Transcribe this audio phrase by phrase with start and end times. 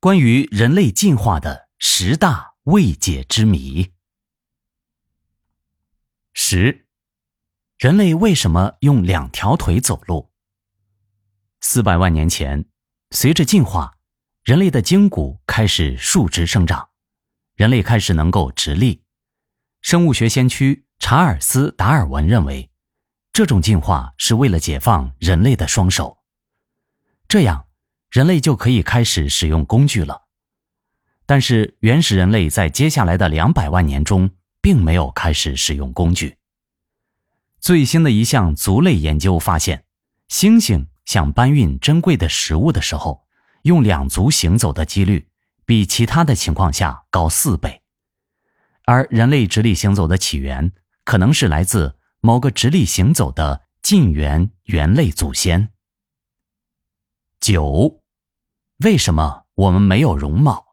[0.00, 3.92] 关于人类进化的十大未解之谜。
[6.32, 6.86] 十，
[7.76, 10.32] 人类为什么用两条腿走路？
[11.60, 12.64] 四百万年前，
[13.10, 13.98] 随着进化，
[14.42, 16.88] 人类的筋骨开始竖直生长，
[17.54, 19.04] 人类开始能够直立。
[19.82, 22.70] 生物学先驱查尔斯·达尔文认为，
[23.34, 26.22] 这种进化是为了解放人类的双手，
[27.28, 27.66] 这样。
[28.10, 30.22] 人类就可以开始使用工具了，
[31.26, 34.28] 但是原始人类在接下来的两百万年中
[34.60, 36.36] 并没有开始使用工具。
[37.60, 39.84] 最新的一项族类研究发现，
[40.28, 43.28] 猩猩想搬运珍贵的食物的时候，
[43.62, 45.28] 用两足行走的几率
[45.64, 47.80] 比其他的情况下高四倍，
[48.86, 50.72] 而人类直立行走的起源
[51.04, 55.68] 可能是来自某个直立行走的近缘猿类祖先。
[57.38, 57.99] 九。
[58.82, 60.64] 为什么我们没有容貌？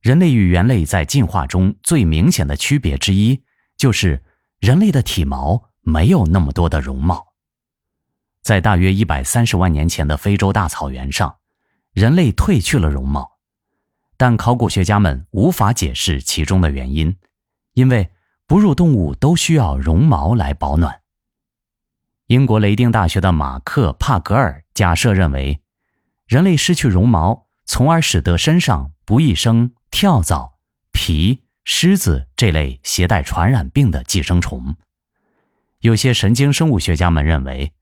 [0.00, 3.40] 人类与猿类在进化中最明显的区别之一，
[3.76, 4.24] 就是
[4.58, 7.24] 人类的体毛没有那么多的绒毛。
[8.42, 11.36] 在大约一百三十万年前的非洲大草原上，
[11.92, 13.38] 人类褪去了绒毛，
[14.16, 17.16] 但考古学家们无法解释其中的原因，
[17.74, 18.10] 因为
[18.48, 21.00] 哺乳动物都需要绒毛来保暖。
[22.26, 25.60] 英国雷丁大学的马克·帕格尔假设认为。
[26.28, 30.58] 人类失去绒毛，从而使得身上不易生跳蚤、
[30.92, 34.76] 蜱、虱子这类携带传染病的寄生虫。
[35.80, 37.72] 有些神经生物学家们认为，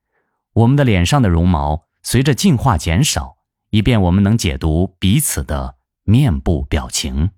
[0.53, 3.39] 我们的脸上的绒毛随着进化减少，
[3.71, 7.31] 以便我们能解读彼此的面部表情。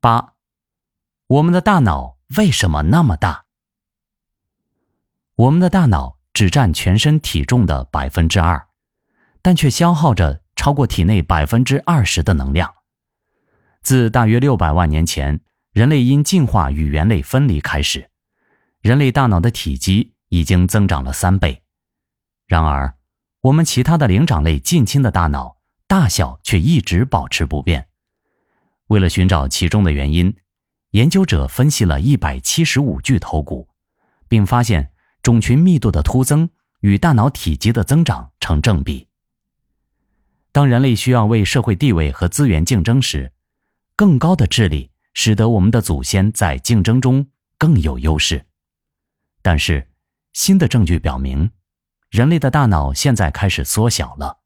[0.00, 0.34] 八，
[1.28, 3.46] 我们的大脑为什么那么大？
[5.36, 8.65] 我们的大脑只占全身体重的百分之二。
[9.46, 12.74] 但却消耗着超过体内百分之二十的能量。
[13.80, 15.40] 自大约六百万年前，
[15.72, 18.10] 人类因进化与猿类分离开始，
[18.80, 21.62] 人类大脑的体积已经增长了三倍。
[22.48, 22.96] 然而，
[23.42, 27.86] 我们其他的灵长类近亲的大脑大小却一直保持不变。
[28.88, 30.36] 为了寻找其中的原因，
[30.90, 33.68] 研究者分析了一百七十五具头骨，
[34.26, 34.90] 并发现
[35.22, 36.50] 种群密度的突增
[36.80, 39.06] 与大脑体积的增长成正比。
[40.56, 43.30] 当人类需要为社会地位和资源竞争时，
[43.94, 47.26] 更高的智力使得我们的祖先在竞争中
[47.58, 48.42] 更有优势。
[49.42, 49.86] 但是，
[50.32, 51.50] 新的证据表明，
[52.08, 54.38] 人类的大脑现在开始缩小了。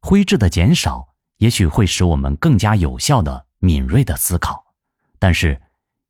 [0.00, 4.64] 灰质的减少也许会使我们更加有效的、敏锐的思考，
[5.18, 5.60] 但是，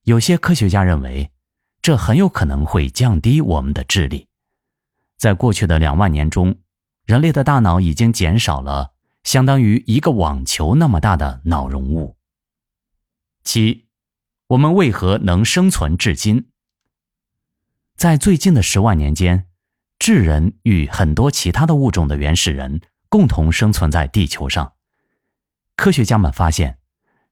[0.03, 1.31] 有些科学家认为，
[1.81, 4.29] 这很有可能会降低我们的智力。
[5.17, 6.55] 在过去的两万年中，
[7.07, 8.93] 人类的大脑已经减少了。
[9.27, 12.17] 相当于一个网球那么大的脑容物。
[13.43, 13.89] 七，
[14.47, 16.47] 我们为何能生存至今？
[17.97, 19.49] 在最近的十万年间，
[19.99, 24.75] 智人与很多其他的物种的原始人共同生存在地球上。
[25.75, 26.79] 科学家们发现，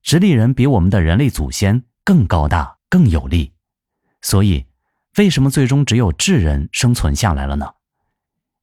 [0.03, 3.55] 直立人比我们的人类祖先更高大、更有力。
[4.21, 4.67] 所以，
[5.17, 7.75] 为什么最终只有智人生存下来了呢？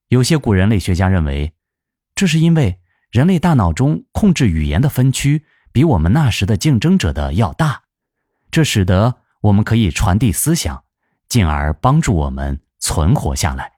[0.09, 1.53] 有些古人类学家认为，
[2.13, 2.80] 这是因为。
[3.11, 7.83] 人类大脑中控制语言的分区比我们那时的竞争者的要大，
[8.49, 10.85] 这使得我们可以传递思想，
[11.27, 13.73] 进而帮助我们存活下来。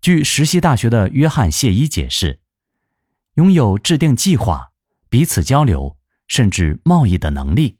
[0.00, 2.40] 据石溪大学的约翰谢伊解释，
[3.34, 4.72] 拥有制定计划、
[5.08, 5.96] 彼此交流
[6.26, 7.78] 甚至贸易的能力，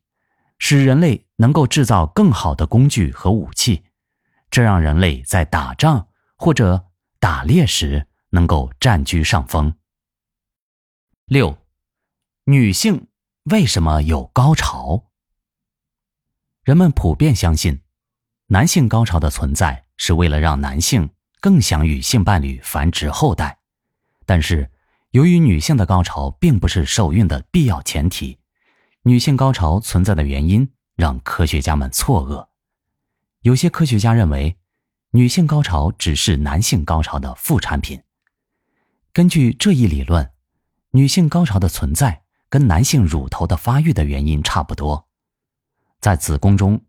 [0.58, 3.82] 使人类能够制造更好的工具和武器，
[4.48, 6.86] 这让人类在打仗或者
[7.18, 9.74] 打猎时能够占据上风。
[11.30, 11.58] 六，
[12.46, 13.06] 女性
[13.44, 15.12] 为什么有高潮？
[16.64, 17.82] 人们普遍相信，
[18.48, 21.08] 男性高潮的存在是为了让男性
[21.40, 23.60] 更想与性伴侣繁殖后代。
[24.26, 24.72] 但是，
[25.12, 28.40] 由于女性的高潮并不是受孕的必要前提，
[29.04, 32.48] 女性高潮存在的原因让科学家们错愕。
[33.42, 34.58] 有些科学家认为，
[35.12, 38.02] 女性高潮只是男性高潮的副产品。
[39.12, 40.28] 根据这一理论。
[40.92, 45.06] 女性高潮的存在跟男性乳头的发育的原因差不多，
[46.00, 46.80] 在子宫中，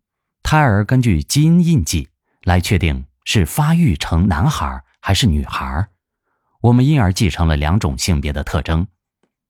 [0.41, 2.09] 胎儿根据基因印记
[2.43, 5.87] 来确定是发育成男孩还是女孩，
[6.61, 8.87] 我们因而继承了两种性别的特征。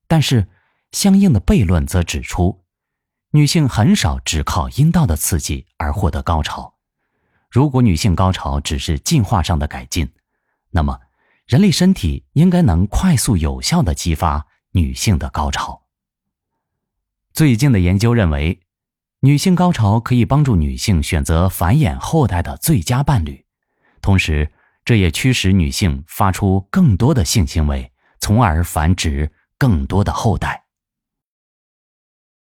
[0.06, 0.50] 但是，
[0.92, 2.66] 相应的悖论则指出，
[3.32, 6.76] 女性很少只靠阴道的刺激而获得高潮。
[7.50, 10.12] 如果女性高潮只是进化上的改进，
[10.72, 11.00] 那么。
[11.52, 15.82] 人类身体应该能快速有效的激发女性的高潮。
[17.34, 18.62] 最近的研究认为，
[19.20, 23.44] 女性高潮可以帮助女性选择繁衍后代的最佳伴侣，
[24.02, 24.50] 同时
[24.86, 30.64] 这也驱使女性发出更多的性行为，从而繁殖更多的后代。